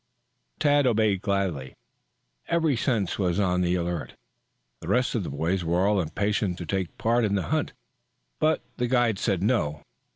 Tad 0.57 0.87
obeyed 0.87 1.21
gladly. 1.21 1.75
Every 2.47 2.75
sense 2.75 3.19
was 3.19 3.39
on 3.39 3.61
the 3.61 3.75
alert. 3.75 4.15
The 4.79 4.87
rest 4.87 5.13
of 5.13 5.21
the 5.23 5.29
boys 5.29 5.63
were 5.63 5.85
all 5.85 6.01
impatience 6.01 6.57
to 6.57 6.65
take 6.65 6.97
part 6.97 7.23
in 7.23 7.35
the 7.35 7.43
hunt. 7.53 7.73
But 8.39 8.63
the 8.77 8.87
guide 8.87 9.19
said 9.19 9.43
no. 9.43 9.83